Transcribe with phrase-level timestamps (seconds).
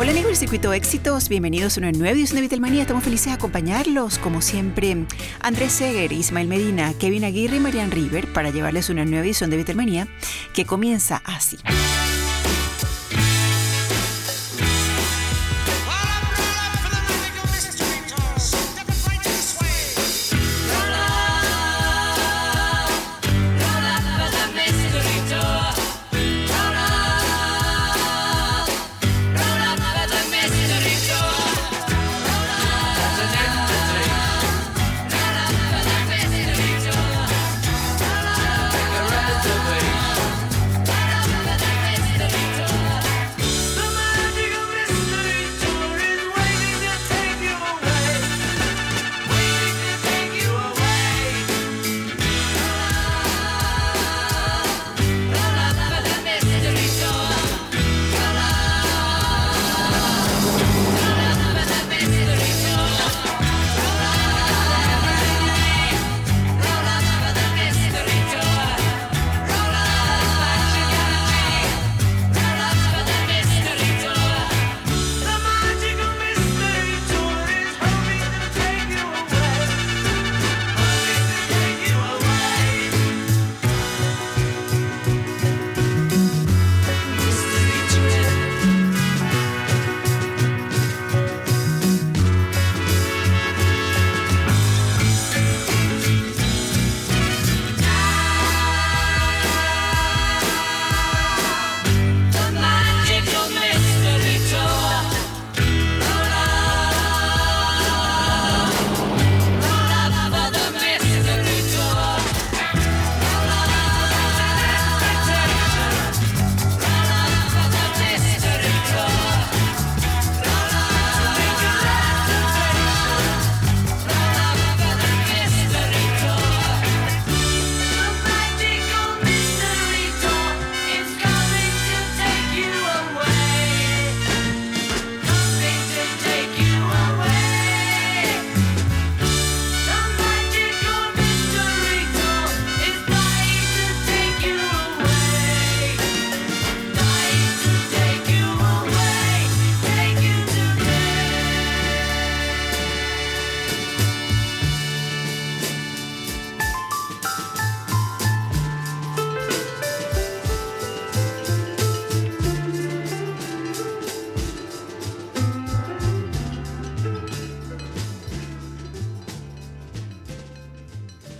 [0.00, 2.82] Hola amigos del Circuito Éxitos, bienvenidos a una nueva edición de Vitelmanía.
[2.82, 4.96] Estamos felices de acompañarlos, como siempre,
[5.40, 9.56] Andrés Seger, Ismael Medina, Kevin Aguirre y Marian River para llevarles una nueva edición de
[9.56, 10.06] Vitelmanía
[10.54, 11.58] que comienza así.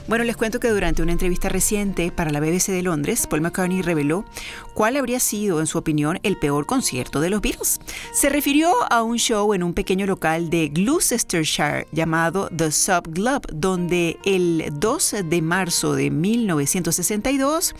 [0.08, 3.82] Bueno, les cuento que durante una entrevista reciente para la BBC de Londres, Paul McCartney
[3.82, 4.24] reveló
[4.72, 7.78] cuál habría sido, en su opinión, el peor concierto de los Beatles.
[8.14, 13.47] Se refirió a un show en un pequeño local de Gloucestershire llamado The Sub Club,
[13.52, 17.74] donde el 2 de marzo de 1962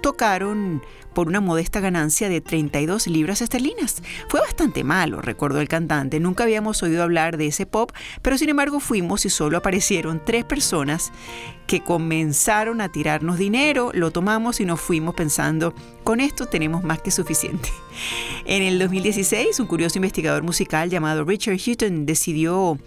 [0.00, 0.82] tocaron
[1.12, 4.02] por una modesta ganancia de 32 libras esterlinas.
[4.28, 6.20] Fue bastante malo, recordó el cantante.
[6.20, 7.92] Nunca habíamos oído hablar de ese pop,
[8.22, 11.12] pero sin embargo fuimos y solo aparecieron tres personas
[11.66, 15.74] que comenzaron a tirarnos dinero, lo tomamos y nos fuimos pensando,
[16.04, 17.70] con esto tenemos más que suficiente.
[18.44, 22.78] En el 2016, un curioso investigador musical llamado Richard Hutton decidió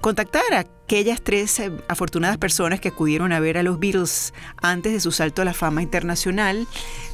[0.00, 4.92] contactar a aquellas tres eh, afortunadas personas que acudieron a ver a los Beatles antes
[4.92, 6.66] de su salto a la fama internacional,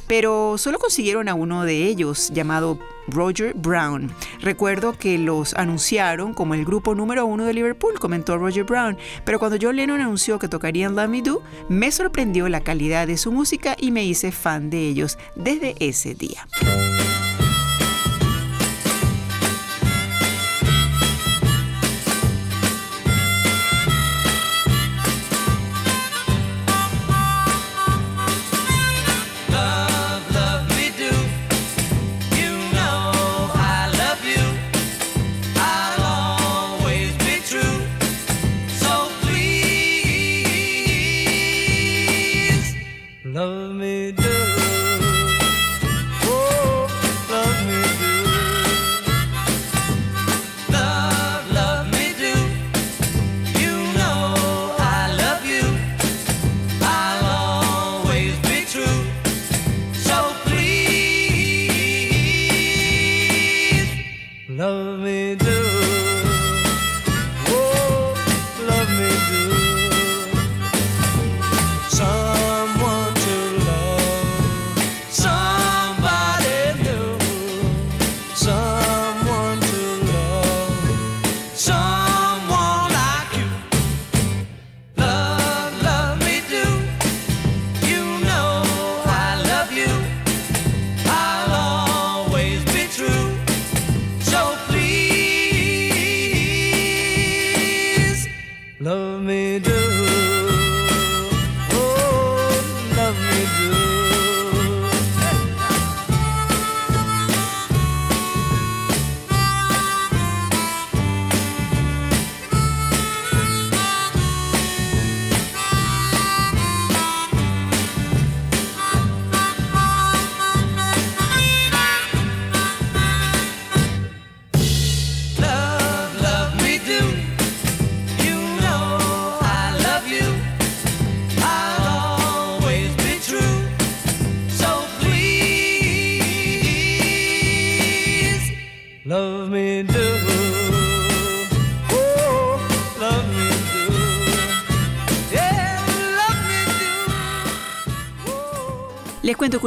[0.07, 4.11] pero solo consiguieron a uno de ellos llamado Roger Brown.
[4.41, 9.37] Recuerdo que los anunciaron como el grupo número uno de Liverpool, comentó Roger Brown, pero
[9.37, 13.31] cuando John Lennon anunció que tocarían Let Me Do, me sorprendió la calidad de su
[13.31, 16.47] música y me hice fan de ellos desde ese día.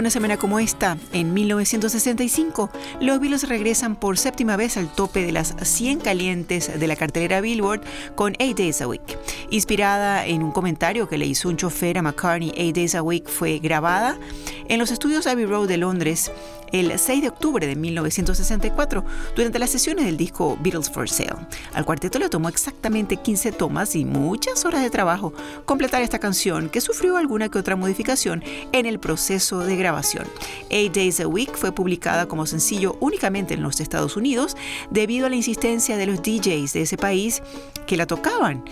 [0.00, 2.70] Una semana como esta, en 1965,
[3.02, 7.42] los Beatles regresan por séptima vez al tope de las 100 calientes de la cartelera
[7.42, 7.82] Billboard
[8.14, 9.02] con Eight Days a Week.
[9.52, 13.28] Inspirada en un comentario que le hizo un chofer a McCartney, Eight Days a Week
[13.28, 14.16] fue grabada
[14.68, 16.30] en los estudios Abbey Road de Londres
[16.70, 19.04] el 6 de octubre de 1964
[19.34, 21.34] durante las sesiones del disco Beatles for Sale.
[21.74, 25.32] Al cuarteto le tomó exactamente 15 tomas y muchas horas de trabajo
[25.64, 30.28] completar esta canción que sufrió alguna que otra modificación en el proceso de grabación.
[30.68, 34.56] Eight Days a Week fue publicada como sencillo únicamente en los Estados Unidos
[34.90, 37.42] debido a la insistencia de los DJs de ese país
[37.88, 38.62] que la tocaban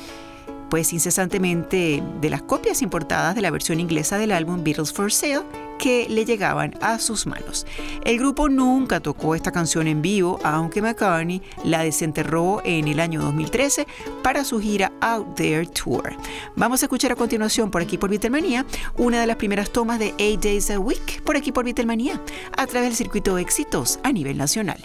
[0.70, 5.43] pues incesantemente de las copias importadas de la versión inglesa del álbum Beatles for Sale
[5.79, 7.67] que le llegaban a sus manos.
[8.05, 13.23] El grupo nunca tocó esta canción en vivo, aunque McCartney la desenterró en el año
[13.23, 13.87] 2013
[14.23, 16.17] para su gira Out There Tour.
[16.56, 18.67] Vamos a escuchar a continuación por aquí por Beatlemania
[18.97, 22.20] una de las primeras tomas de Eight Days a Week por aquí por Beatlemania
[22.56, 24.79] a través del circuito éxitos a nivel nacional.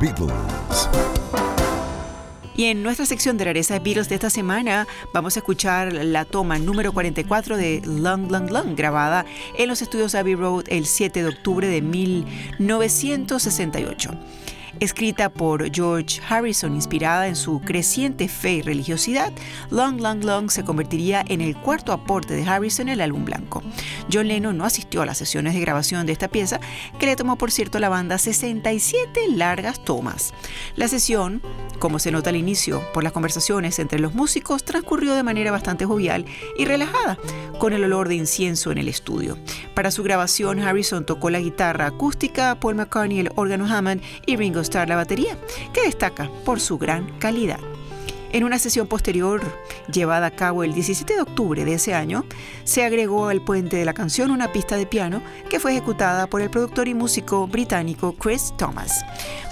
[0.00, 0.32] Beatles.
[2.54, 6.58] Y en nuestra sección de rarezas Beatles de esta semana vamos a escuchar la toma
[6.58, 9.26] número 44 de Long Long Long, grabada
[9.58, 14.10] en los estudios Abbey Road el 7 de octubre de 1968
[14.84, 19.32] escrita por George Harrison, inspirada en su creciente fe y religiosidad,
[19.70, 23.62] Long Long Long se convertiría en el cuarto aporte de Harrison en el álbum blanco.
[24.12, 26.58] John Lennon no asistió a las sesiones de grabación de esta pieza,
[26.98, 30.34] que le tomó por cierto a la banda 67 largas tomas.
[30.74, 31.42] La sesión,
[31.78, 35.84] como se nota al inicio por las conversaciones entre los músicos, transcurrió de manera bastante
[35.84, 36.24] jovial
[36.58, 37.18] y relajada,
[37.58, 39.38] con el olor de incienso en el estudio.
[39.74, 44.60] Para su grabación, Harrison tocó la guitarra acústica, Paul McCartney el órgano Hammond y Ringo
[44.72, 45.36] la batería,
[45.72, 47.60] que destaca por su gran calidad.
[48.32, 49.42] En una sesión posterior,
[49.92, 52.24] llevada a cabo el 17 de octubre de ese año,
[52.64, 56.40] se agregó al puente de la canción una pista de piano que fue ejecutada por
[56.40, 59.04] el productor y músico británico Chris Thomas.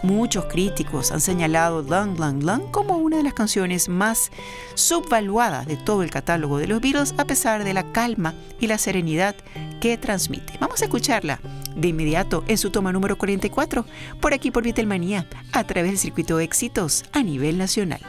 [0.02, 4.30] Muchos críticos han señalado Long Long Long como una de las canciones más
[4.76, 8.78] subvaluadas de todo el catálogo de los Beatles a pesar de la calma y la
[8.78, 9.36] serenidad
[9.82, 10.54] que transmite.
[10.58, 11.38] Vamos a escucharla
[11.76, 13.84] de inmediato en su toma número 44
[14.20, 18.00] por aquí por Beatlemania a través del circuito de éxitos a nivel nacional.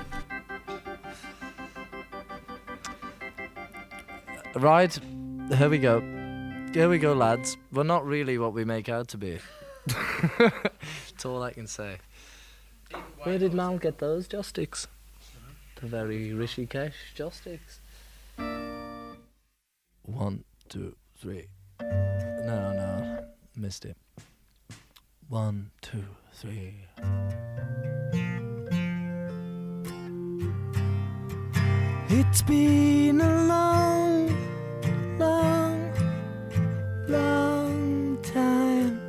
[4.55, 4.99] Right,
[5.49, 6.01] here we go.
[6.73, 7.57] Here we go, lads.
[7.71, 9.39] We're not really what we make out to be.
[10.37, 11.97] That's all I can say.
[13.23, 14.87] Where did Mal get those joysticks?
[15.81, 17.79] The very Rishikesh joysticks.
[20.03, 21.47] One, two, three.
[21.81, 23.20] No, no,
[23.55, 23.97] missed it.
[25.29, 26.03] One, two,
[26.33, 26.87] three.
[32.09, 34.35] It's been a long,
[35.17, 35.93] long,
[37.07, 38.99] long time.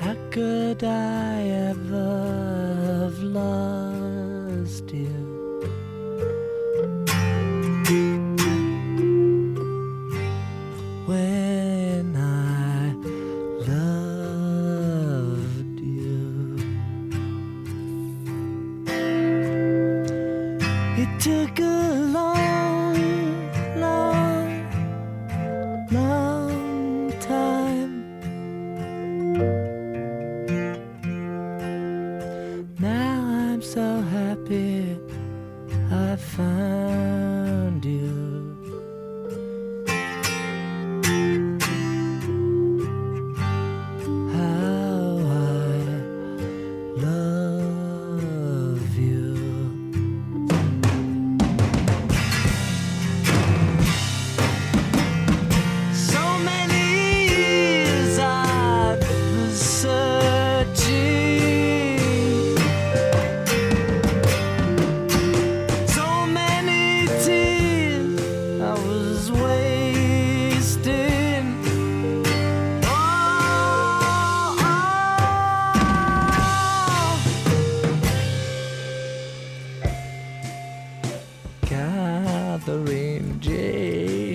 [0.00, 5.25] How could I ever have lost you?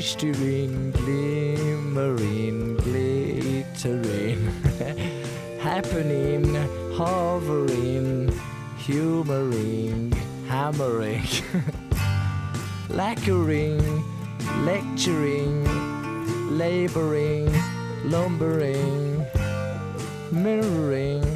[0.02, 4.48] Gesturing, glimmering, glittering,
[5.60, 6.56] happening,
[6.96, 8.28] hovering,
[8.78, 10.12] humoring,
[10.48, 11.24] hammering,
[12.90, 14.04] lacquering,
[14.66, 15.66] lecturing,
[16.58, 17.54] laboring,
[18.06, 19.24] lumbering,
[20.32, 21.31] mirroring.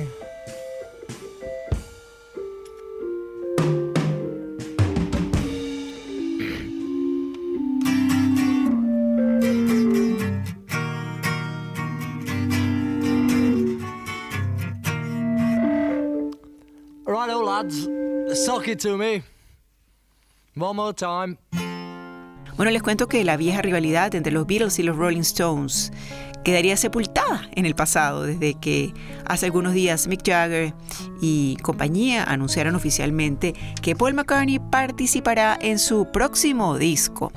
[18.78, 19.24] To me.
[20.56, 21.38] One more time.
[22.56, 25.92] Bueno, les cuento que la vieja rivalidad entre los Beatles y los Rolling Stones
[26.46, 28.94] quedaría sepultada en el pasado desde que
[29.28, 30.74] hace algunos días Mick Jagger
[31.22, 37.32] y compañía anunciaron oficialmente que Paul McCartney participará en su próximo disco.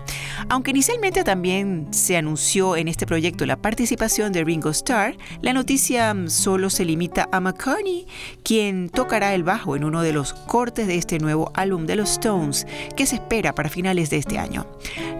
[0.49, 6.15] Aunque inicialmente también se anunció en este proyecto la participación de Ringo Starr, la noticia
[6.29, 8.07] solo se limita a McCartney,
[8.43, 12.11] quien tocará el bajo en uno de los cortes de este nuevo álbum de los
[12.11, 12.67] Stones
[12.97, 14.67] que se espera para finales de este año.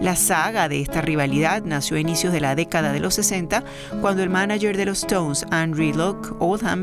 [0.01, 3.63] La saga de esta rivalidad nació a inicios de la década de los 60
[4.01, 6.33] cuando el manager de los Stones, Andrew Locke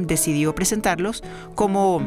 [0.07, 1.23] Decidió presentarlos
[1.55, 2.01] como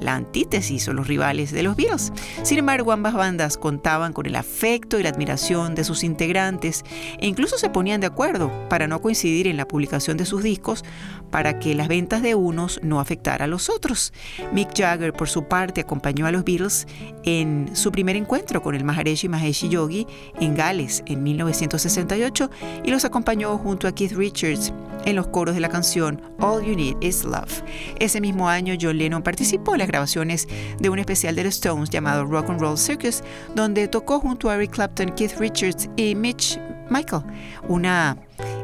[0.00, 2.12] la antítesis o los rivales de los Beatles.
[2.42, 6.84] Sin embargo, ambas bandas contaban con el afecto y la admiración de sus integrantes
[7.18, 10.84] e incluso se ponían de acuerdo para no coincidir en la publicación de sus discos
[11.30, 14.12] para que las ventas de unos no afectara a los otros.
[14.52, 16.86] Mick Jagger, por su parte, acompañó a los Beatles
[17.24, 20.06] en su primer encuentro con el Maharishi Mahesh Yogi
[20.40, 22.50] en Gales en 1968
[22.84, 24.72] y los acompañó junto a Keith Richards
[25.04, 27.62] en los coros de la canción All You Need Is Love.
[27.98, 30.46] Ese mismo año, John Lennon participó en grabaciones
[30.78, 33.22] de un especial de los Stones llamado Rock and Roll Circus,
[33.54, 37.22] donde tocó junto a Eric Clapton, Keith Richards y Mitch Michael
[37.68, 38.16] una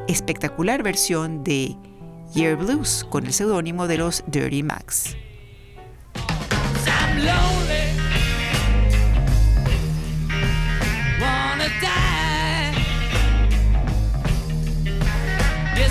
[0.08, 1.76] espectacular versión de
[2.34, 4.62] Year Blues con el seudónimo de los Dirty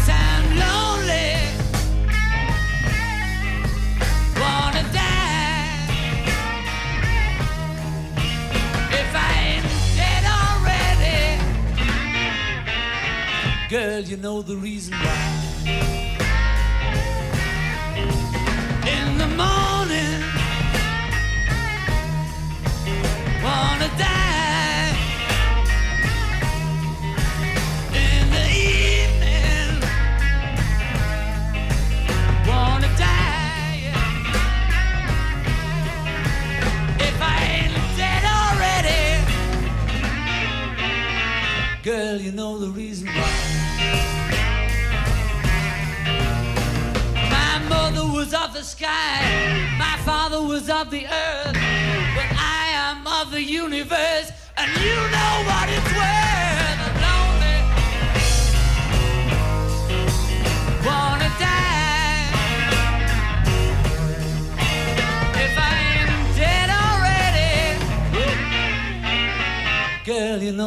[0.05, 0.22] I'm
[13.73, 15.65] Girl, you know the reason why.
[18.85, 20.32] In the morning,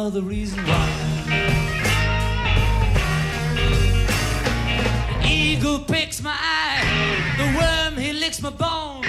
[0.07, 0.89] know the reason why.
[5.25, 6.83] eagle picks my eye,
[7.37, 9.03] the worm he licks my bone.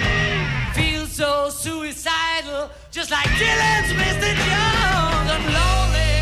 [0.73, 4.31] Feel so suicidal, just like Dylan's Mr.
[4.47, 5.29] Jones.
[5.35, 6.15] I'm lonely,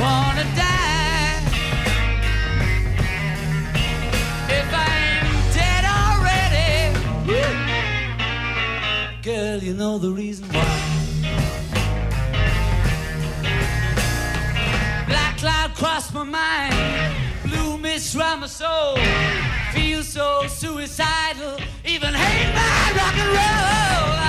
[0.00, 1.40] wanna die.
[4.58, 6.74] If I ain't dead already,
[9.22, 10.73] girl, you know the reason why.
[15.84, 18.96] Crossed my mind, blue mist round my soul.
[19.74, 24.23] Feel so suicidal, even hate my rock and roll.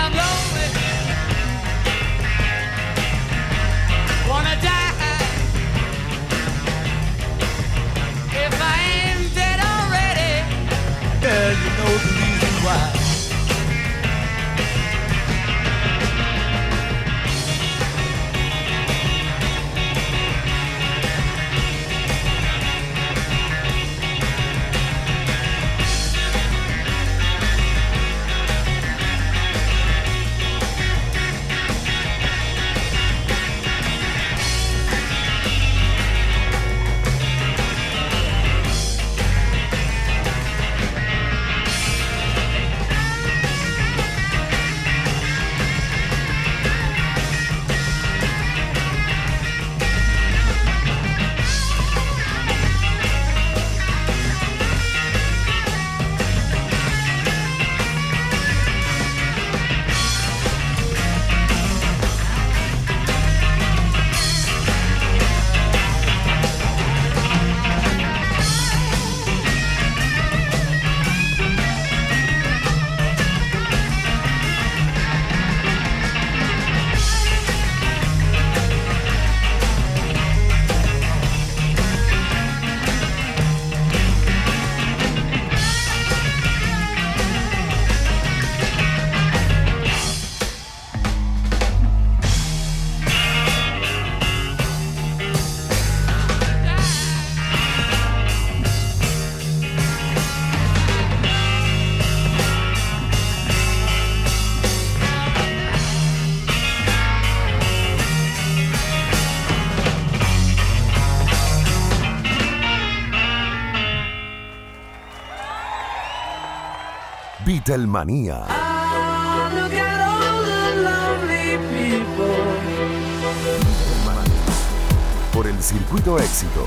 [125.33, 126.65] Por el circuito éxito.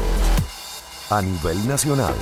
[1.08, 2.14] A nivel nacional.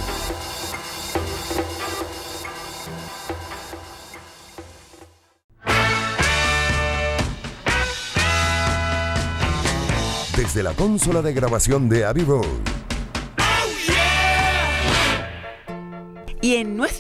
[10.37, 12.76] Desde la consola de grabación de Abbey Road.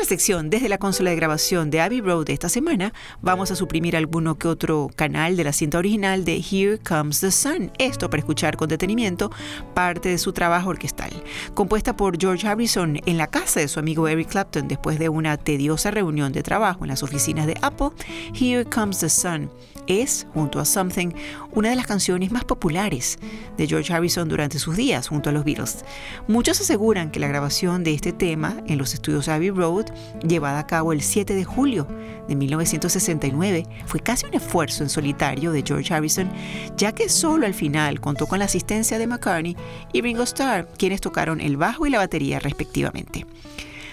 [0.06, 3.96] Sección, desde la consola de grabación de Abbey Road de esta semana, vamos a suprimir
[3.96, 7.72] alguno que otro canal de la cinta original de Here Comes the Sun.
[7.78, 9.30] Esto para escuchar con detenimiento
[9.74, 11.10] parte de su trabajo orquestal.
[11.54, 15.36] Compuesta por George Harrison en la casa de su amigo Eric Clapton después de una
[15.36, 17.90] tediosa reunión de trabajo en las oficinas de Apple,
[18.32, 19.50] Here Comes the Sun
[19.86, 21.10] es, junto a Something,
[21.52, 23.18] una de las canciones más populares
[23.56, 25.84] de George Harrison durante sus días junto a los Beatles.
[26.28, 29.86] Muchos aseguran que la grabación de este tema en los estudios Abbey Road,
[30.26, 31.86] llevada a cabo el 7 de julio
[32.28, 36.30] de 1969, fue casi un esfuerzo en solitario de George Harrison,
[36.76, 39.56] ya que solo al final contó con la asistencia de McCartney
[39.92, 43.26] y Ringo Starr, quienes tocaron el bajo y la batería respectivamente.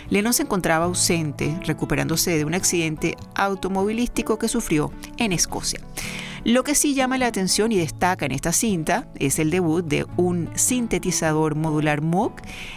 [0.10, 5.80] Lennon se encontraba ausente, recuperándose de un accidente automovilístico que sufrió en Escocia.
[6.46, 10.06] Lo que sí llama la atención y destaca en esta cinta es el debut de
[10.18, 12.34] un sintetizador modular Moog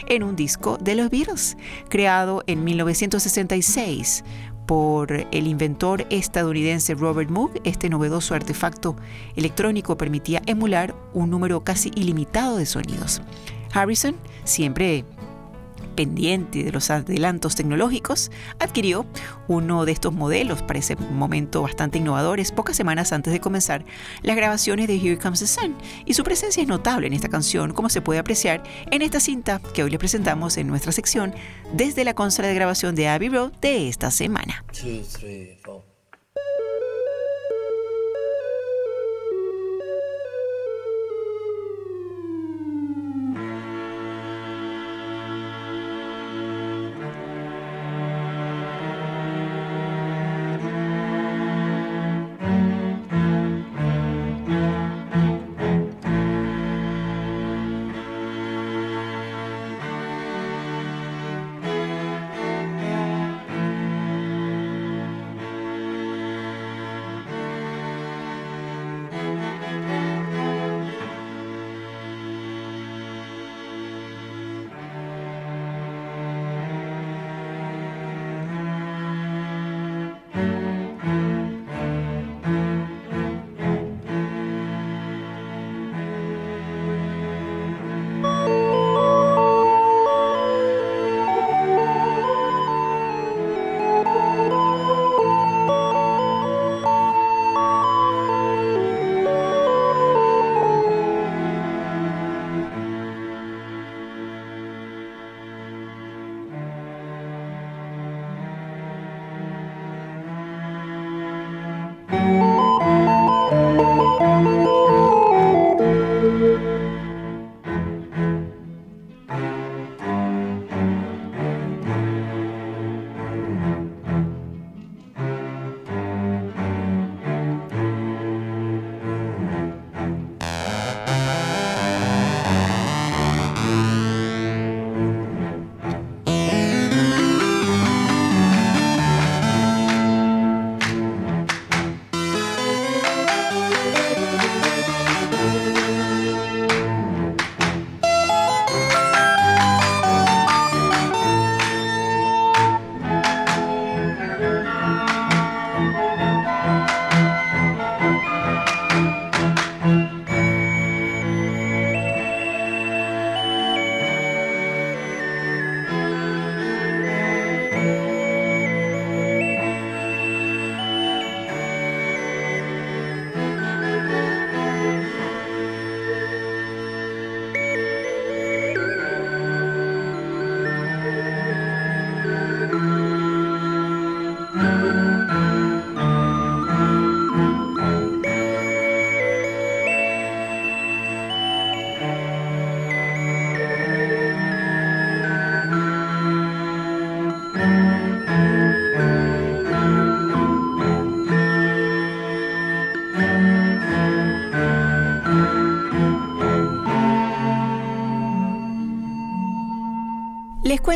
[0.06, 1.56] en un disco de los Beatles,
[1.88, 4.22] creado en 1966
[4.66, 8.94] por el inventor estadounidense Robert Moog, este novedoso artefacto
[9.34, 13.20] electrónico permitía emular un número casi ilimitado de sonidos.
[13.72, 15.04] Harrison, siempre
[15.96, 18.30] pendiente de los adelantos tecnológicos,
[18.60, 19.06] adquirió
[19.48, 23.84] uno de estos modelos para ese momento bastante innovadores pocas semanas antes de comenzar
[24.22, 27.72] las grabaciones de Here Comes the Sun, y su presencia es notable en esta canción,
[27.72, 31.34] como se puede apreciar en esta cinta que hoy le presentamos en nuestra sección
[31.72, 34.64] desde la consola de grabación de Abbey Road de esta semana.
[34.84, 35.95] Les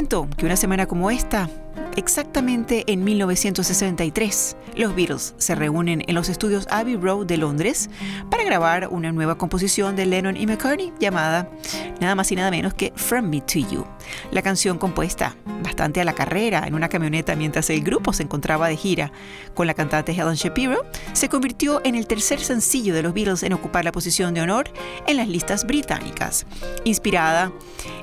[0.09, 1.51] que una semana como esta,
[2.01, 7.91] exactamente en 1963, los Beatles se reúnen en los estudios Abbey Road de Londres
[8.31, 11.51] para grabar una nueva composición de Lennon y McCartney llamada
[12.01, 13.85] nada más y nada menos que From Me to You.
[14.33, 18.69] La canción compuesta bastante a la carrera en una camioneta mientras el grupo se encontraba
[18.69, 19.13] de gira
[19.55, 20.83] con la cantante Helen Shapiro,
[21.13, 24.71] se convirtió en el tercer sencillo de los Beatles en ocupar la posición de honor
[25.07, 26.47] en las listas británicas.
[26.85, 27.53] Inspirada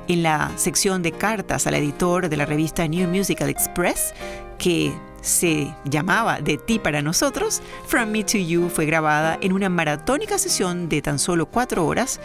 [0.06, 3.87] en la sección de cartas al editor de la revista New Musical Express,
[4.58, 9.68] que se llamaba De ti para nosotros, From Me to You fue grabada en una
[9.68, 12.20] maratónica sesión de tan solo cuatro horas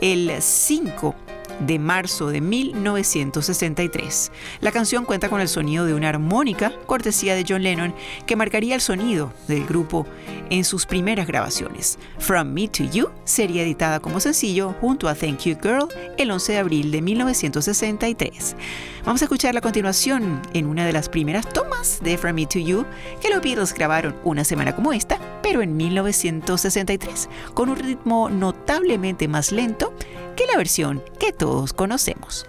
[0.00, 1.14] el 5
[1.60, 4.32] de marzo de 1963.
[4.60, 7.94] La canción cuenta con el sonido de una armónica, cortesía de John Lennon,
[8.26, 10.06] que marcaría el sonido del grupo
[10.50, 11.98] en sus primeras grabaciones.
[12.18, 16.52] From Me to You sería editada como sencillo junto a Thank You Girl el 11
[16.52, 18.56] de abril de 1963.
[19.04, 22.58] Vamos a escuchar la continuación en una de las primeras tomas de From Me to
[22.58, 22.84] You
[23.20, 29.28] que los Beatles grabaron una semana como esta, pero en 1963, con un ritmo notablemente
[29.28, 29.94] más lento
[30.38, 32.46] que la versión que todos conocemos.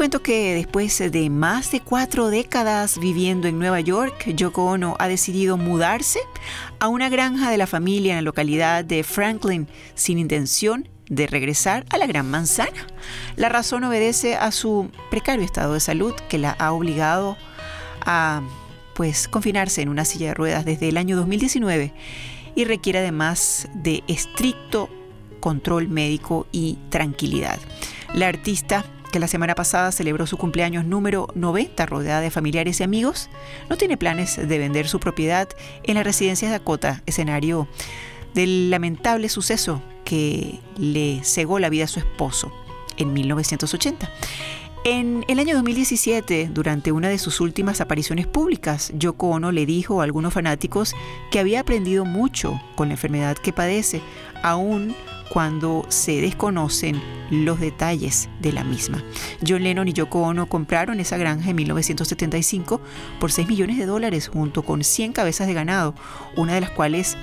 [0.00, 5.08] Cuento que después de más de cuatro décadas viviendo en Nueva York, Yoko Ono ha
[5.08, 6.20] decidido mudarse
[6.78, 11.84] a una granja de la familia en la localidad de Franklin sin intención de regresar
[11.90, 12.86] a la Gran Manzana.
[13.36, 17.36] La razón obedece a su precario estado de salud que la ha obligado
[18.00, 18.40] a
[18.94, 21.92] pues confinarse en una silla de ruedas desde el año 2019
[22.54, 24.88] y requiere además de estricto
[25.40, 27.58] control médico y tranquilidad.
[28.14, 32.82] La artista que la semana pasada celebró su cumpleaños número 90 rodeada de familiares y
[32.82, 33.28] amigos,
[33.68, 35.48] no tiene planes de vender su propiedad
[35.82, 37.68] en la residencia de Dakota, escenario
[38.34, 42.52] del lamentable suceso que le cegó la vida a su esposo
[42.96, 44.10] en 1980.
[44.82, 50.00] En el año 2017, durante una de sus últimas apariciones públicas, Yoko Ono le dijo
[50.00, 50.94] a algunos fanáticos
[51.30, 54.00] que había aprendido mucho con la enfermedad que padece,
[54.42, 54.94] aún
[55.30, 59.02] cuando se desconocen los detalles de la misma.
[59.46, 62.80] John Lennon y Yoko Ono compraron esa granja en 1975
[63.20, 65.94] por 6 millones de dólares junto con 100 cabezas de ganado,
[66.36, 67.16] una de las cuales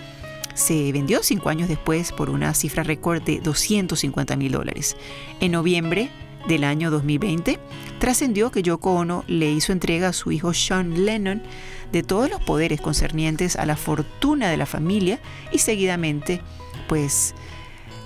[0.53, 4.95] se vendió cinco años después por una cifra récord de 250 mil dólares.
[5.39, 6.09] En noviembre
[6.47, 7.59] del año 2020,
[7.99, 11.43] trascendió que Yoko Ono le hizo entrega a su hijo Sean Lennon
[11.91, 15.19] de todos los poderes concernientes a la fortuna de la familia
[15.51, 16.41] y seguidamente,
[16.87, 17.35] pues,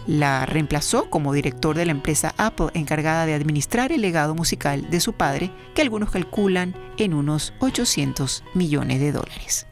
[0.07, 4.99] la reemplazó como director de la empresa Apple encargada de administrar el legado musical de
[4.99, 9.67] su padre, que algunos calculan en unos 800 millones de dólares.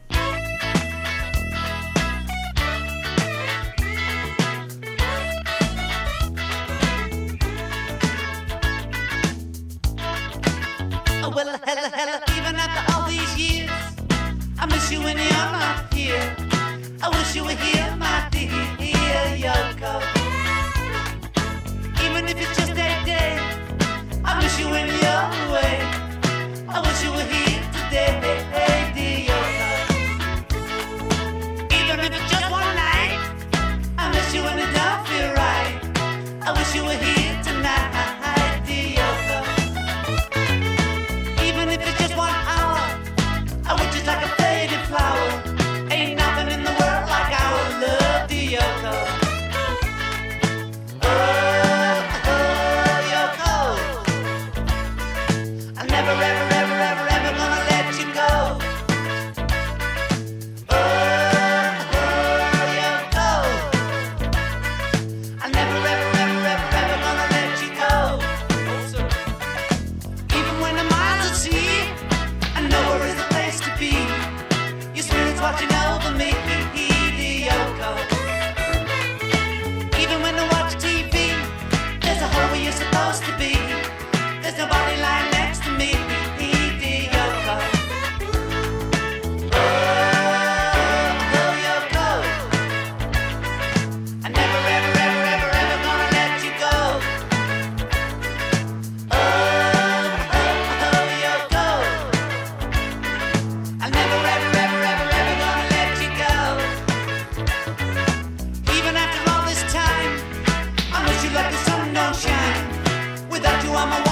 [113.40, 114.09] without you I'm a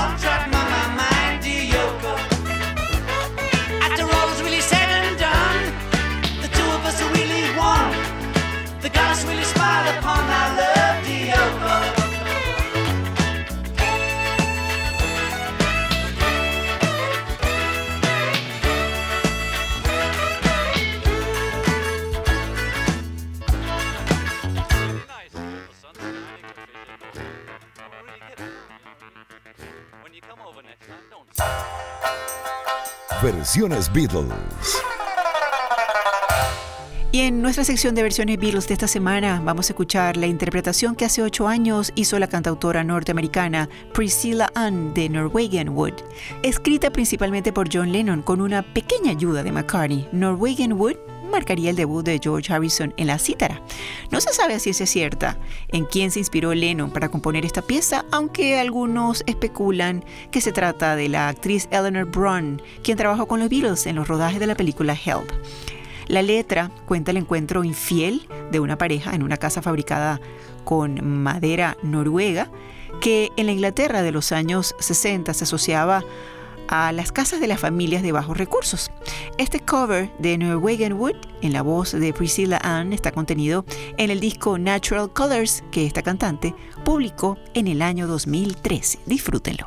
[33.49, 34.83] Versiones Beatles.
[37.13, 40.95] Y en nuestra sección de versiones Beatles de esta semana vamos a escuchar la interpretación
[40.95, 45.95] que hace ocho años hizo la cantautora norteamericana Priscilla Ann de Norwegian Wood.
[46.43, 50.97] Escrita principalmente por John Lennon con una pequeña ayuda de McCartney, Norwegian Wood
[51.39, 53.63] marcaría el debut de George Harrison en la cítara.
[54.11, 58.05] No se sabe a ciencia cierta en quién se inspiró Lennon para componer esta pieza,
[58.11, 63.49] aunque algunos especulan que se trata de la actriz Eleanor Braun, quien trabajó con los
[63.49, 65.31] Beatles en los rodajes de la película Help.
[66.09, 70.21] La letra cuenta el encuentro infiel de una pareja en una casa fabricada
[70.65, 72.51] con madera noruega
[73.01, 76.03] que en la Inglaterra de los años 60 se asociaba
[76.69, 78.91] a las casas de las familias de bajos recursos.
[79.39, 83.65] Este cover de Norwegian Wood en la voz de Priscilla Ann está contenido
[83.97, 86.55] en el disco Natural Colors que esta cantante
[86.85, 89.01] publicó en el año 2013.
[89.07, 89.67] Disfrútenlo.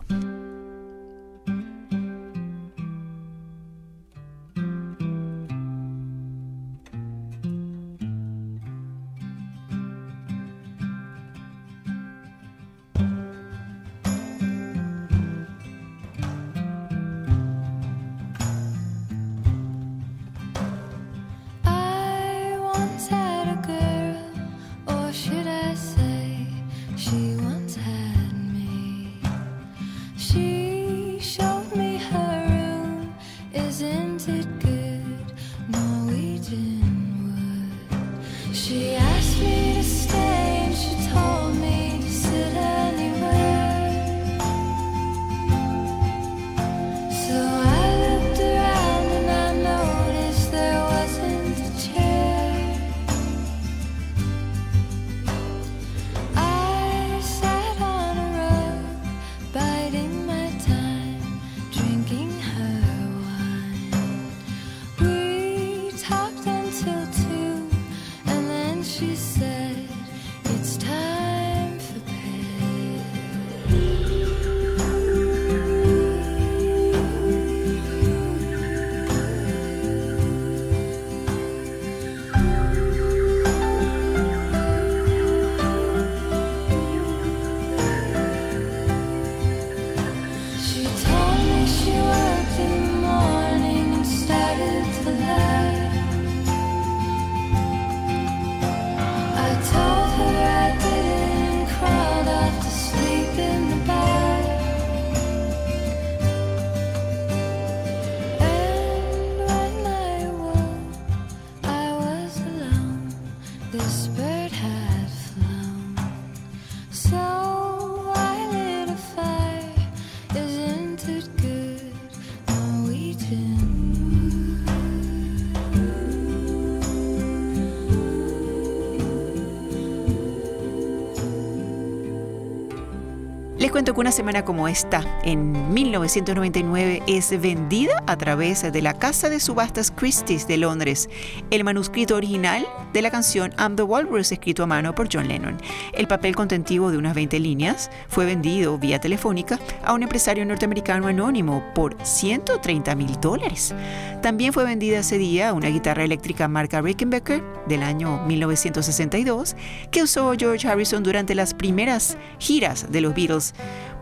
[133.81, 139.27] Cuento que una semana como esta, en 1999, es vendida a través de la casa
[139.27, 141.09] de subastas Christie's de Londres.
[141.49, 145.57] El manuscrito original de la canción I'm the Walrus, escrito a mano por John Lennon.
[145.93, 151.07] El papel contentivo de unas 20 líneas fue vendido vía telefónica a un empresario norteamericano
[151.07, 153.73] anónimo por 130 mil dólares.
[154.21, 159.55] También fue vendida ese día una guitarra eléctrica marca Rickenbacker del año 1962
[159.89, 163.53] que usó George Harrison durante las primeras giras de los Beatles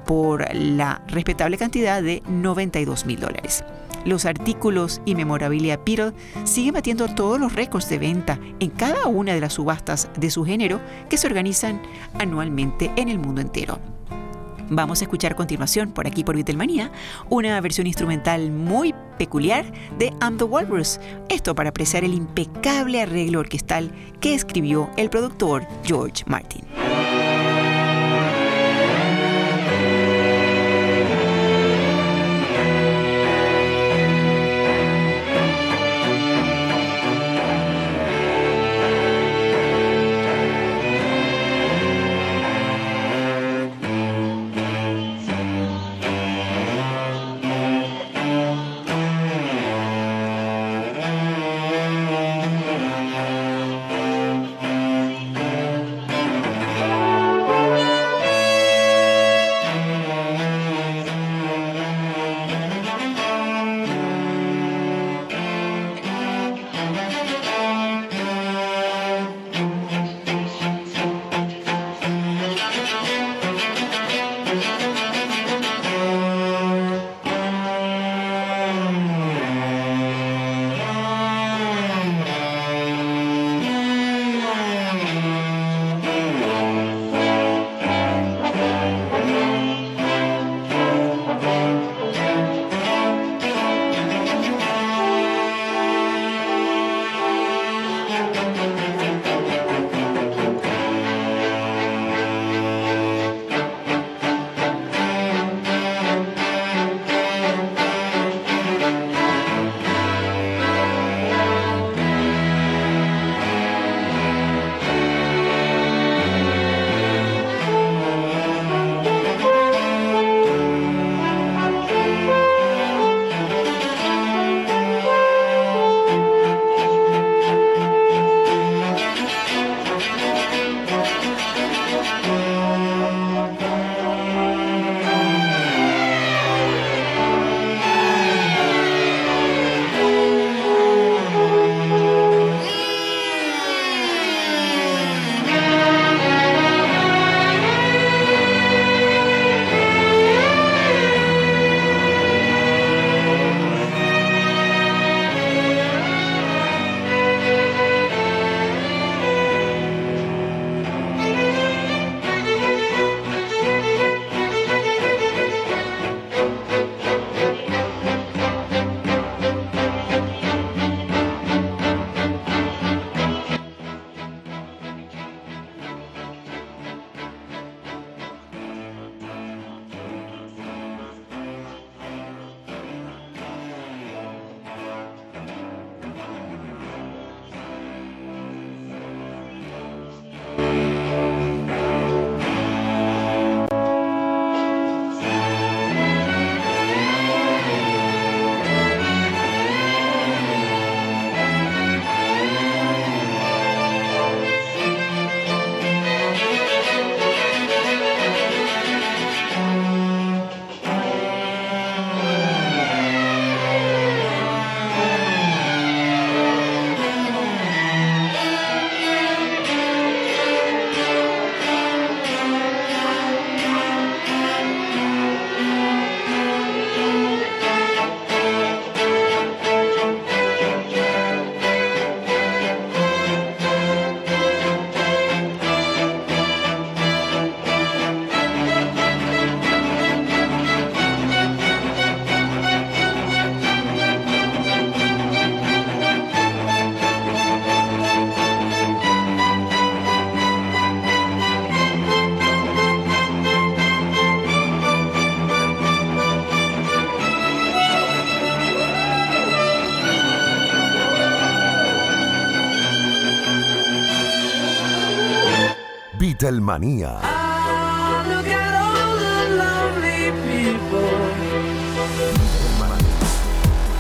[0.06, 3.64] por la respetable cantidad de 92 mil dólares.
[4.06, 6.14] Los artículos y memorabilia Beatle
[6.46, 10.46] siguen batiendo todos los récords de venta en cada una de las subastas de su
[10.46, 10.80] género
[11.10, 11.82] que se organizan
[12.18, 13.80] anualmente en el mundo entero.
[14.72, 16.92] Vamos a escuchar a continuación, por aquí por Beatlemania,
[17.30, 19.66] una versión instrumental muy peculiar
[19.98, 21.00] de I'm the Walrus.
[21.28, 26.89] Esto para apreciar el impecable arreglo orquestal que escribió el productor George Martin.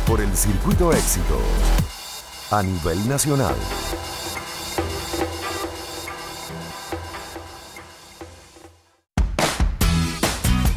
[0.06, 1.42] Por el Circuito Éxitos.
[2.52, 3.56] A nivel nacional.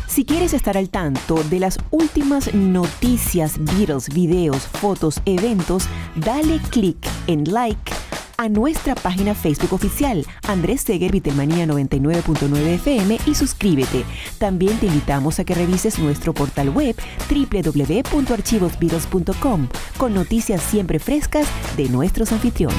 [0.06, 5.84] Si quieres estar al tanto de las últimas noticias, Beatles, videos, fotos, eventos,
[6.16, 7.91] dale click en like
[8.42, 14.04] a nuestra página Facebook oficial, Andrés Seger Beatlemanía 99.9 FM y suscríbete.
[14.38, 16.96] También te invitamos a que revises nuestro portal web
[17.30, 22.74] www.archivosbeatles.com con noticias siempre frescas de nuestros anfitriones.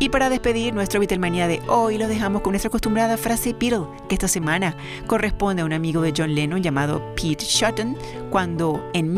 [0.00, 4.14] Y para despedir nuestro Beatlemanía de hoy, lo dejamos con nuestra acostumbrada frase Beatle, que
[4.14, 4.74] esta semana
[5.06, 7.94] corresponde a un amigo de John Lennon llamado Pete Shotton,
[8.30, 9.12] cuando en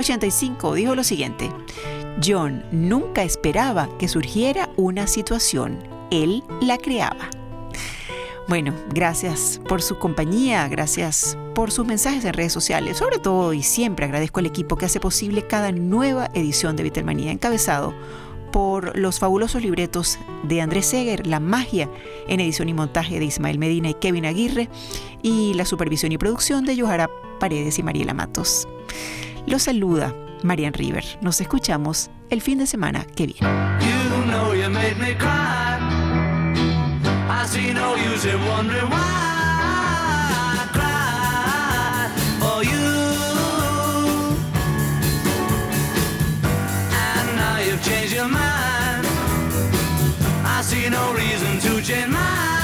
[0.00, 1.50] 1985 dijo lo siguiente:
[2.24, 5.78] John nunca esperaba que surgiera una situación,
[6.10, 7.28] él la creaba.
[8.48, 13.62] Bueno, gracias por su compañía, gracias por sus mensajes en redes sociales, sobre todo y
[13.62, 17.94] siempre agradezco al equipo que hace posible cada nueva edición de Beatlemanía, encabezado
[18.50, 21.88] por los fabulosos libretos de Andrés Seger, La Magia
[22.26, 24.68] en edición y montaje de Ismael Medina y Kevin Aguirre
[25.22, 28.66] y la supervisión y producción de Yohara Paredes y Mariela Matos.
[29.46, 31.04] Los saluda Marian River.
[31.20, 33.40] Nos escuchamos el fin de semana que viene.
[33.80, 35.78] You know you made me cry.
[37.28, 39.00] I see no use in wondering why
[40.56, 42.10] I cried
[42.40, 42.90] for you.
[46.92, 49.06] And now you've changed your mind.
[50.44, 52.59] I see no reason to change mine.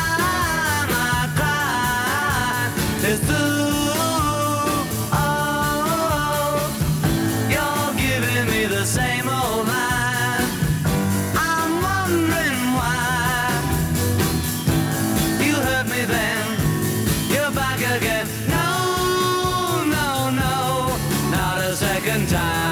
[22.37, 22.66] Time.